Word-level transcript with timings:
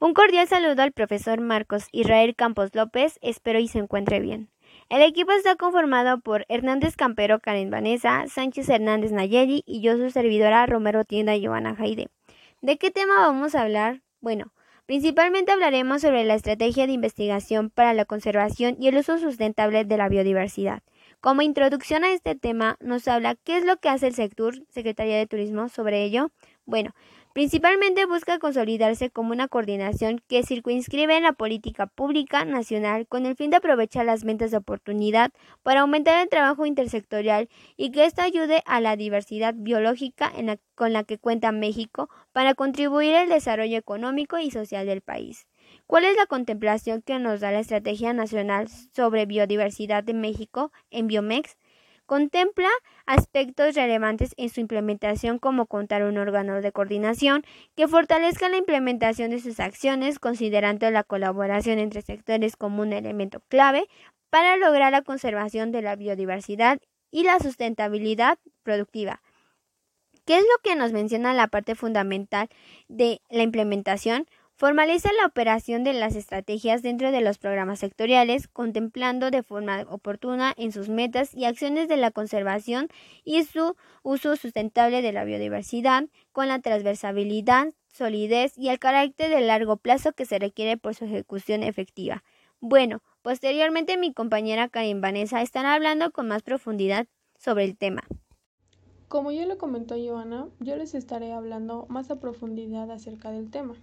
Un 0.00 0.14
cordial 0.14 0.46
saludo 0.46 0.82
al 0.82 0.92
profesor 0.92 1.40
Marcos 1.40 1.88
Israel 1.90 2.36
Campos 2.36 2.72
López, 2.72 3.18
espero 3.20 3.58
y 3.58 3.66
se 3.66 3.80
encuentre 3.80 4.20
bien. 4.20 4.48
El 4.88 5.02
equipo 5.02 5.32
está 5.32 5.56
conformado 5.56 6.20
por 6.20 6.46
Hernández 6.48 6.94
Campero 6.94 7.40
Karen 7.40 7.68
Vanessa, 7.68 8.24
Sánchez 8.28 8.68
Hernández 8.68 9.10
Nayeli 9.10 9.64
y 9.66 9.80
yo 9.80 9.96
su 9.96 10.08
servidora 10.10 10.64
Romero 10.66 11.04
Tienda 11.04 11.32
Joana 11.42 11.74
Jaide. 11.74 12.10
¿De 12.62 12.78
qué 12.78 12.92
tema 12.92 13.26
vamos 13.26 13.56
a 13.56 13.62
hablar? 13.62 14.02
Bueno, 14.20 14.52
principalmente 14.86 15.50
hablaremos 15.50 16.02
sobre 16.02 16.22
la 16.22 16.36
estrategia 16.36 16.86
de 16.86 16.92
investigación 16.92 17.68
para 17.68 17.92
la 17.92 18.04
conservación 18.04 18.76
y 18.78 18.86
el 18.86 18.98
uso 18.98 19.18
sustentable 19.18 19.84
de 19.84 19.96
la 19.96 20.08
biodiversidad. 20.08 20.84
Como 21.20 21.42
introducción 21.42 22.04
a 22.04 22.12
este 22.12 22.36
tema, 22.36 22.76
nos 22.78 23.08
habla 23.08 23.34
qué 23.34 23.56
es 23.56 23.64
lo 23.64 23.78
que 23.78 23.88
hace 23.88 24.06
el 24.06 24.14
sector 24.14 24.54
Secretaría 24.68 25.16
de 25.16 25.26
Turismo 25.26 25.68
sobre 25.68 26.04
ello. 26.04 26.30
Bueno, 26.64 26.94
Principalmente 27.38 28.04
busca 28.04 28.40
consolidarse 28.40 29.10
como 29.10 29.30
una 29.30 29.46
coordinación 29.46 30.20
que 30.26 30.42
circunscribe 30.42 31.16
en 31.16 31.22
la 31.22 31.34
política 31.34 31.86
pública 31.86 32.44
nacional 32.44 33.06
con 33.06 33.26
el 33.26 33.36
fin 33.36 33.50
de 33.50 33.58
aprovechar 33.58 34.06
las 34.06 34.24
ventas 34.24 34.50
de 34.50 34.56
oportunidad 34.56 35.30
para 35.62 35.82
aumentar 35.82 36.20
el 36.20 36.28
trabajo 36.28 36.66
intersectorial 36.66 37.48
y 37.76 37.92
que 37.92 38.06
esto 38.06 38.22
ayude 38.22 38.64
a 38.66 38.80
la 38.80 38.96
diversidad 38.96 39.54
biológica 39.56 40.32
con 40.74 40.92
la 40.92 41.04
que 41.04 41.18
cuenta 41.18 41.52
México 41.52 42.10
para 42.32 42.54
contribuir 42.54 43.14
al 43.14 43.28
desarrollo 43.28 43.78
económico 43.78 44.40
y 44.40 44.50
social 44.50 44.84
del 44.86 45.00
país. 45.00 45.46
¿Cuál 45.86 46.06
es 46.06 46.16
la 46.16 46.26
contemplación 46.26 47.02
que 47.02 47.20
nos 47.20 47.38
da 47.38 47.52
la 47.52 47.60
Estrategia 47.60 48.12
Nacional 48.12 48.66
sobre 48.92 49.26
Biodiversidad 49.26 50.02
de 50.02 50.14
México 50.14 50.72
en 50.90 51.06
Biomex? 51.06 51.56
Contempla 52.08 52.70
aspectos 53.04 53.74
relevantes 53.74 54.32
en 54.38 54.48
su 54.48 54.60
implementación 54.60 55.38
como 55.38 55.66
contar 55.66 56.04
un 56.04 56.16
órgano 56.16 56.62
de 56.62 56.72
coordinación 56.72 57.44
que 57.76 57.86
fortalezca 57.86 58.48
la 58.48 58.56
implementación 58.56 59.28
de 59.28 59.40
sus 59.40 59.60
acciones 59.60 60.18
considerando 60.18 60.90
la 60.90 61.04
colaboración 61.04 61.78
entre 61.78 62.00
sectores 62.00 62.56
como 62.56 62.80
un 62.80 62.94
elemento 62.94 63.42
clave 63.48 63.88
para 64.30 64.56
lograr 64.56 64.90
la 64.90 65.02
conservación 65.02 65.70
de 65.70 65.82
la 65.82 65.96
biodiversidad 65.96 66.78
y 67.10 67.24
la 67.24 67.40
sustentabilidad 67.40 68.38
productiva. 68.62 69.20
¿Qué 70.24 70.38
es 70.38 70.44
lo 70.44 70.62
que 70.62 70.76
nos 70.76 70.92
menciona 70.92 71.34
la 71.34 71.48
parte 71.48 71.74
fundamental 71.74 72.48
de 72.88 73.20
la 73.28 73.42
implementación? 73.42 74.26
Formaliza 74.58 75.10
la 75.12 75.24
operación 75.24 75.84
de 75.84 75.92
las 75.92 76.16
estrategias 76.16 76.82
dentro 76.82 77.12
de 77.12 77.20
los 77.20 77.38
programas 77.38 77.78
sectoriales, 77.78 78.48
contemplando 78.48 79.30
de 79.30 79.44
forma 79.44 79.82
oportuna 79.88 80.52
en 80.56 80.72
sus 80.72 80.88
metas 80.88 81.32
y 81.32 81.44
acciones 81.44 81.86
de 81.86 81.96
la 81.96 82.10
conservación 82.10 82.88
y 83.24 83.44
su 83.44 83.76
uso 84.02 84.34
sustentable 84.34 85.00
de 85.00 85.12
la 85.12 85.22
biodiversidad, 85.22 86.06
con 86.32 86.48
la 86.48 86.58
transversabilidad, 86.58 87.72
solidez 87.86 88.58
y 88.58 88.70
el 88.70 88.80
carácter 88.80 89.30
de 89.30 89.42
largo 89.42 89.76
plazo 89.76 90.10
que 90.10 90.26
se 90.26 90.40
requiere 90.40 90.76
por 90.76 90.96
su 90.96 91.04
ejecución 91.04 91.62
efectiva. 91.62 92.24
Bueno, 92.58 93.00
posteriormente 93.22 93.96
mi 93.96 94.12
compañera 94.12 94.68
Karin 94.68 95.00
Vanessa 95.00 95.40
estará 95.40 95.74
hablando 95.74 96.10
con 96.10 96.26
más 96.26 96.42
profundidad 96.42 97.06
sobre 97.38 97.62
el 97.62 97.76
tema. 97.76 98.02
Como 99.06 99.30
ya 99.30 99.46
lo 99.46 99.56
comentó 99.56 99.94
Joana, 99.94 100.48
yo 100.58 100.74
les 100.74 100.96
estaré 100.96 101.32
hablando 101.32 101.86
más 101.88 102.10
a 102.10 102.18
profundidad 102.18 102.90
acerca 102.90 103.30
del 103.30 103.52
tema 103.52 103.76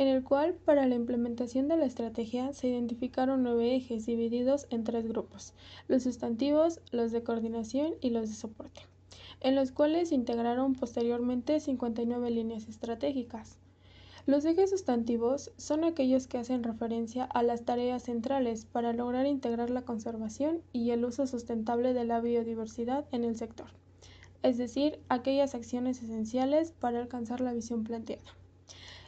en 0.00 0.08
el 0.08 0.24
cual 0.24 0.54
para 0.54 0.86
la 0.86 0.94
implementación 0.94 1.68
de 1.68 1.76
la 1.76 1.84
estrategia 1.84 2.54
se 2.54 2.68
identificaron 2.68 3.42
nueve 3.42 3.76
ejes 3.76 4.06
divididos 4.06 4.66
en 4.70 4.82
tres 4.82 5.06
grupos, 5.06 5.52
los 5.88 6.04
sustantivos, 6.04 6.80
los 6.90 7.12
de 7.12 7.22
coordinación 7.22 7.92
y 8.00 8.08
los 8.08 8.30
de 8.30 8.34
soporte, 8.34 8.80
en 9.42 9.54
los 9.54 9.72
cuales 9.72 10.08
se 10.08 10.14
integraron 10.14 10.74
posteriormente 10.74 11.60
59 11.60 12.30
líneas 12.30 12.66
estratégicas. 12.66 13.58
Los 14.24 14.46
ejes 14.46 14.70
sustantivos 14.70 15.52
son 15.58 15.84
aquellos 15.84 16.26
que 16.26 16.38
hacen 16.38 16.62
referencia 16.62 17.24
a 17.24 17.42
las 17.42 17.66
tareas 17.66 18.04
centrales 18.04 18.64
para 18.64 18.94
lograr 18.94 19.26
integrar 19.26 19.68
la 19.68 19.82
conservación 19.82 20.62
y 20.72 20.92
el 20.92 21.04
uso 21.04 21.26
sustentable 21.26 21.92
de 21.92 22.06
la 22.06 22.22
biodiversidad 22.22 23.04
en 23.12 23.24
el 23.24 23.36
sector, 23.36 23.66
es 24.42 24.56
decir, 24.56 24.98
aquellas 25.10 25.54
acciones 25.54 26.02
esenciales 26.02 26.72
para 26.72 27.00
alcanzar 27.00 27.42
la 27.42 27.52
visión 27.52 27.84
planteada. 27.84 28.22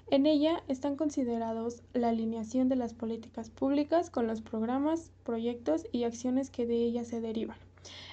En 0.09 0.27
ella 0.27 0.63
están 0.69 0.97
considerados 0.97 1.83
la 1.95 2.11
alineación 2.11 2.69
de 2.69 2.77
las 2.77 2.93
políticas 2.93 3.49
públicas 3.49 4.11
con 4.11 4.27
los 4.27 4.43
programas, 4.43 5.11
proyectos 5.25 5.87
y 5.91 6.05
acciones 6.05 6.51
que 6.51 6.67
de 6.67 6.77
ellas 6.77 7.07
se 7.09 7.21
derivan, 7.21 7.57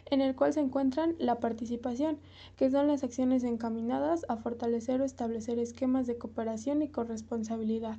en 0.10 0.22
el 0.22 0.36
cual 0.36 0.54
se 0.54 0.62
encuentran 0.62 1.16
la 1.20 1.40
participación, 1.40 2.18
que 2.56 2.72
son 2.72 2.88
las 2.88 3.04
acciones 3.04 3.44
encaminadas 3.44 4.26
a 4.30 4.38
fortalecer 4.38 5.02
o 5.02 5.04
establecer 5.04 5.60
esquemas 5.60 6.08
de 6.08 6.18
cooperación 6.18 6.82
y 6.82 6.88
corresponsabilidad. 6.88 7.98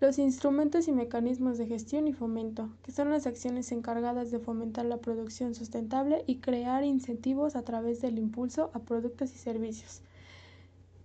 Los 0.00 0.18
instrumentos 0.20 0.86
y 0.86 0.92
mecanismos 0.92 1.58
de 1.58 1.66
gestión 1.66 2.06
y 2.06 2.12
fomento, 2.12 2.70
que 2.84 2.92
son 2.92 3.10
las 3.10 3.26
acciones 3.26 3.72
encargadas 3.72 4.30
de 4.30 4.38
fomentar 4.38 4.84
la 4.84 4.98
producción 4.98 5.56
sustentable 5.56 6.22
y 6.28 6.36
crear 6.36 6.84
incentivos 6.84 7.56
a 7.56 7.62
través 7.62 8.00
del 8.00 8.18
impulso 8.18 8.70
a 8.74 8.78
productos 8.78 9.34
y 9.34 9.38
servicios 9.38 10.02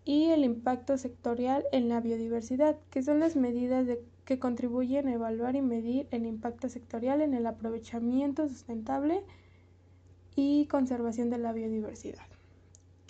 y 0.04 0.26
el 0.30 0.44
impacto 0.44 0.98
sectorial 0.98 1.64
en 1.72 1.90
la 1.90 2.00
biodiversidad, 2.00 2.78
que 2.90 3.04
son 3.04 3.20
las 3.20 3.36
medidas 3.36 3.88
que 4.26 4.40
contribuyen 4.40 5.08
a 5.08 5.14
evaluar 5.14 5.56
y 5.56 5.62
medir 5.62 6.08
el 6.12 6.26
impacto 6.26 6.70
sectorial 6.70 7.22
en 7.22 7.34
el 7.34 7.46
aprovechamiento 7.46 8.48
sustentable 8.48 9.24
y 10.36 10.66
conservación 10.68 11.30
de 11.30 11.38
la 11.38 11.54
biodiversidad. 11.54 12.26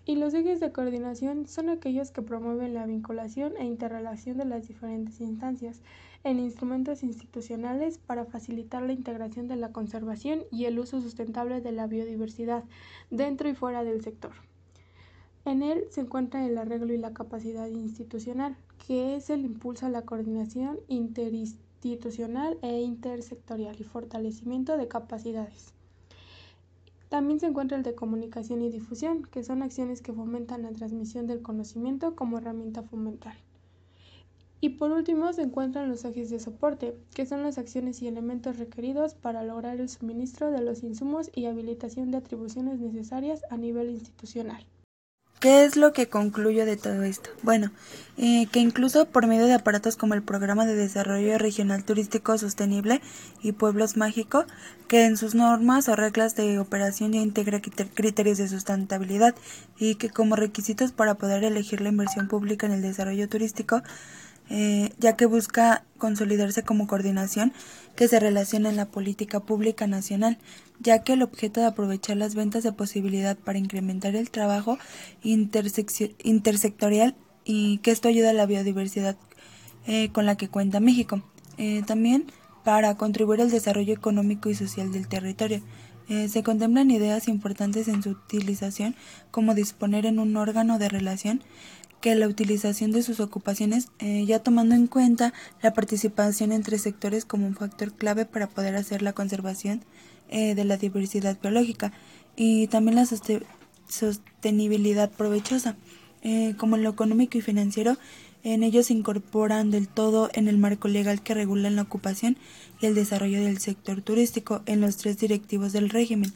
Y 0.03 0.15
los 0.15 0.33
ejes 0.33 0.59
de 0.59 0.71
coordinación 0.71 1.47
son 1.47 1.69
aquellos 1.69 2.11
que 2.11 2.23
promueven 2.23 2.73
la 2.73 2.87
vinculación 2.87 3.55
e 3.57 3.65
interrelación 3.65 4.37
de 4.37 4.45
las 4.45 4.67
diferentes 4.67 5.21
instancias 5.21 5.81
en 6.23 6.39
instrumentos 6.39 7.03
institucionales 7.03 7.99
para 7.99 8.25
facilitar 8.25 8.81
la 8.81 8.93
integración 8.93 9.47
de 9.47 9.55
la 9.57 9.71
conservación 9.71 10.43
y 10.51 10.65
el 10.65 10.79
uso 10.79 11.01
sustentable 11.01 11.61
de 11.61 11.71
la 11.71 11.87
biodiversidad 11.87 12.63
dentro 13.11 13.47
y 13.47 13.53
fuera 13.53 13.83
del 13.83 14.01
sector. 14.01 14.33
En 15.43 15.63
él 15.63 15.85
se 15.89 16.01
encuentra 16.01 16.45
el 16.45 16.57
arreglo 16.57 16.93
y 16.93 16.97
la 16.97 17.13
capacidad 17.13 17.67
institucional, 17.67 18.55
que 18.85 19.15
es 19.15 19.31
el 19.31 19.43
impulso 19.43 19.87
a 19.87 19.89
la 19.89 20.03
coordinación 20.03 20.79
interinstitucional 20.87 22.59
e 22.61 22.81
intersectorial 22.81 23.75
y 23.79 23.83
fortalecimiento 23.83 24.77
de 24.77 24.87
capacidades. 24.87 25.73
También 27.09 27.39
se 27.39 27.47
encuentra 27.47 27.75
el 27.75 27.83
de 27.83 27.95
comunicación 27.95 28.61
y 28.61 28.69
difusión, 28.69 29.23
que 29.23 29.43
son 29.43 29.63
acciones 29.63 30.01
que 30.01 30.13
fomentan 30.13 30.61
la 30.61 30.71
transmisión 30.71 31.25
del 31.25 31.41
conocimiento 31.41 32.15
como 32.15 32.37
herramienta 32.37 32.83
fundamental. 32.83 33.35
Y 34.61 34.69
por 34.69 34.91
último 34.91 35.33
se 35.33 35.41
encuentran 35.41 35.89
los 35.89 36.05
ejes 36.05 36.29
de 36.29 36.39
soporte, 36.39 36.95
que 37.15 37.25
son 37.25 37.41
las 37.41 37.57
acciones 37.57 37.99
y 38.03 38.07
elementos 38.07 38.59
requeridos 38.59 39.15
para 39.15 39.43
lograr 39.43 39.81
el 39.81 39.89
suministro 39.89 40.51
de 40.51 40.61
los 40.61 40.83
insumos 40.83 41.31
y 41.33 41.47
habilitación 41.47 42.11
de 42.11 42.17
atribuciones 42.17 42.79
necesarias 42.79 43.41
a 43.49 43.57
nivel 43.57 43.89
institucional. 43.89 44.63
¿Qué 45.41 45.65
es 45.65 45.75
lo 45.75 45.91
que 45.91 46.07
concluyo 46.07 46.67
de 46.67 46.77
todo 46.77 47.01
esto? 47.01 47.31
Bueno, 47.41 47.71
eh, 48.19 48.45
que 48.51 48.59
incluso 48.59 49.07
por 49.07 49.25
medio 49.25 49.47
de 49.47 49.55
aparatos 49.55 49.97
como 49.97 50.13
el 50.13 50.21
Programa 50.21 50.67
de 50.67 50.75
Desarrollo 50.75 51.35
Regional 51.39 51.83
Turístico 51.83 52.37
Sostenible 52.37 53.01
y 53.41 53.53
Pueblos 53.53 53.97
Mágico, 53.97 54.45
que 54.87 55.03
en 55.05 55.17
sus 55.17 55.33
normas 55.33 55.89
o 55.89 55.95
reglas 55.95 56.35
de 56.35 56.59
operación 56.59 57.13
ya 57.13 57.21
integra 57.21 57.59
criterios 57.59 58.37
de 58.37 58.49
sustentabilidad 58.49 59.33
y 59.79 59.95
que 59.95 60.11
como 60.11 60.35
requisitos 60.35 60.91
para 60.91 61.15
poder 61.15 61.43
elegir 61.43 61.81
la 61.81 61.89
inversión 61.89 62.27
pública 62.27 62.67
en 62.67 62.73
el 62.73 62.83
desarrollo 62.83 63.27
turístico, 63.27 63.81
eh, 64.53 64.91
ya 64.99 65.15
que 65.15 65.25
busca 65.27 65.85
consolidarse 65.97 66.61
como 66.63 66.85
coordinación 66.85 67.53
que 67.95 68.09
se 68.09 68.19
relaciona 68.19 68.69
en 68.69 68.75
la 68.75 68.85
política 68.85 69.39
pública 69.39 69.87
nacional, 69.87 70.37
ya 70.81 71.03
que 71.03 71.13
el 71.13 71.21
objeto 71.21 71.61
de 71.61 71.67
aprovechar 71.67 72.17
las 72.17 72.35
ventas 72.35 72.63
de 72.63 72.73
posibilidad 72.73 73.37
para 73.37 73.59
incrementar 73.59 74.13
el 74.17 74.29
trabajo 74.29 74.77
intersectorial 75.23 77.15
y 77.45 77.77
que 77.77 77.91
esto 77.91 78.09
ayuda 78.09 78.31
a 78.31 78.33
la 78.33 78.45
biodiversidad 78.45 79.15
eh, 79.87 80.09
con 80.09 80.25
la 80.25 80.35
que 80.35 80.49
cuenta 80.49 80.81
México. 80.81 81.23
Eh, 81.57 81.83
también 81.87 82.25
para 82.65 82.97
contribuir 82.97 83.39
al 83.39 83.51
desarrollo 83.51 83.93
económico 83.93 84.49
y 84.49 84.55
social 84.55 84.91
del 84.91 85.07
territorio. 85.07 85.61
se 86.07 86.43
contemplan 86.43 86.91
ideas 86.91 87.29
importantes 87.29 87.87
en 87.87 88.03
su 88.03 88.09
utilización 88.09 88.95
como 89.31 89.55
disponer 89.55 90.05
en 90.05 90.19
un 90.19 90.35
órgano 90.35 90.77
de 90.77 90.89
relación 90.89 91.41
que 92.01 92.15
la 92.15 92.27
utilización 92.27 92.91
de 92.91 93.03
sus 93.03 93.19
ocupaciones, 93.19 93.89
eh, 93.99 94.25
ya 94.25 94.39
tomando 94.39 94.75
en 94.75 94.87
cuenta 94.87 95.33
la 95.61 95.73
participación 95.73 96.51
entre 96.51 96.79
sectores 96.79 97.25
como 97.25 97.45
un 97.47 97.55
factor 97.55 97.93
clave 97.93 98.25
para 98.25 98.49
poder 98.49 98.75
hacer 98.75 99.01
la 99.01 99.13
conservación 99.13 99.85
eh, 100.29 100.55
de 100.55 100.65
la 100.65 100.77
diversidad 100.77 101.37
biológica 101.41 101.93
y 102.35 102.67
también 102.67 102.95
la 102.95 103.05
sostenibilidad 103.87 105.11
provechosa. 105.11 105.77
Eh, 106.23 106.55
como 106.57 106.77
lo 106.77 106.89
económico 106.89 107.37
y 107.37 107.41
financiero, 107.41 107.97
en 108.43 108.63
ellos 108.63 108.87
se 108.87 108.93
incorporan 108.93 109.69
del 109.69 109.87
todo 109.87 110.29
en 110.33 110.47
el 110.47 110.57
marco 110.57 110.87
legal 110.87 111.21
que 111.21 111.33
regula 111.33 111.69
la 111.69 111.83
ocupación 111.83 112.37
y 112.79 112.87
el 112.87 112.95
desarrollo 112.95 113.39
del 113.41 113.59
sector 113.59 114.01
turístico 114.01 114.63
en 114.65 114.81
los 114.81 114.97
tres 114.97 115.17
directivos 115.19 115.73
del 115.73 115.89
régimen. 115.89 116.33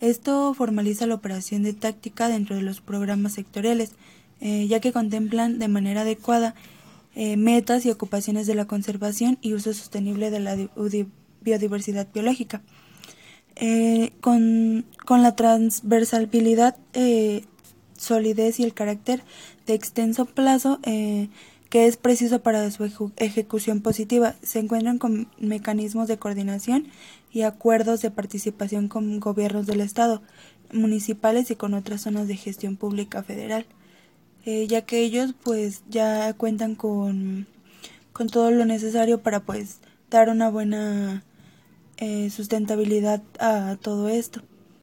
Esto 0.00 0.52
formaliza 0.54 1.06
la 1.06 1.14
operación 1.14 1.62
de 1.62 1.74
táctica 1.74 2.28
dentro 2.28 2.56
de 2.56 2.62
los 2.62 2.80
programas 2.80 3.34
sectoriales, 3.34 3.92
eh, 4.44 4.66
ya 4.66 4.80
que 4.80 4.92
contemplan 4.92 5.60
de 5.60 5.68
manera 5.68 6.00
adecuada 6.00 6.56
eh, 7.14 7.36
metas 7.36 7.86
y 7.86 7.90
ocupaciones 7.90 8.48
de 8.48 8.56
la 8.56 8.64
conservación 8.64 9.38
y 9.40 9.54
uso 9.54 9.72
sostenible 9.72 10.32
de 10.32 10.40
la 10.40 10.56
biodiversidad 11.40 12.08
biológica. 12.12 12.60
Eh, 13.54 14.10
con, 14.20 14.84
con, 15.06 15.22
la 15.22 15.36
transversalidad, 15.36 16.76
solidez 17.96 18.58
y 18.58 18.64
el 18.64 18.74
carácter 18.74 19.22
de 19.66 19.74
extenso 19.74 20.24
plazo 20.24 20.80
que 20.82 21.86
es 21.86 21.96
preciso 21.96 22.42
para 22.42 22.68
su 22.72 23.12
ejecución 23.16 23.80
positiva, 23.80 24.34
se 24.42 24.58
encuentran 24.58 24.98
con 24.98 25.28
mecanismos 25.38 26.08
de 26.08 26.18
coordinación 26.18 26.88
y 27.32 27.42
acuerdos 27.42 28.02
de 28.02 28.10
participación 28.10 28.88
con 28.88 29.20
gobiernos 29.20 29.66
del 29.66 29.82
Estado, 29.82 30.20
municipales 30.72 31.50
y 31.52 31.56
con 31.56 31.74
otras 31.74 32.00
zonas 32.00 32.26
de 32.26 32.36
gestión 32.36 32.76
pública 32.76 33.22
federal. 33.22 33.66
Eh, 34.44 34.66
ya 34.66 34.82
que 34.82 35.00
ellos 35.02 35.34
pues 35.44 35.82
ya 35.88 36.32
cuentan 36.34 36.74
con, 36.74 37.46
con 38.12 38.28
todo 38.28 38.50
lo 38.50 38.64
necesario 38.64 39.22
para 39.22 39.40
pues 39.40 39.78
dar 40.10 40.28
una 40.28 40.50
buena 40.50 41.22
eh, 41.98 42.30
sustentabilidad 42.30 43.22
a 43.38 43.76
todo 43.80 44.08
esto. 44.08 44.42